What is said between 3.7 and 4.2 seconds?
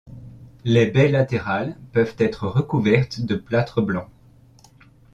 blanc.